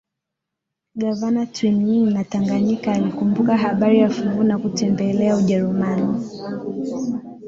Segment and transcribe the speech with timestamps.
[0.95, 6.25] Gavana Twining wa Tanganyika alikumbuka habari za fuvu na kutembelea Ujerumani